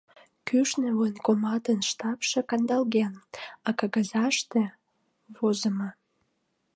Кӱшнӧ 0.47 0.89
военкоматын 0.99 1.79
штампше 1.89 2.39
кандалген, 2.49 3.13
а 3.67 3.69
кагазыште 3.79 4.63
возымо: 5.35 5.89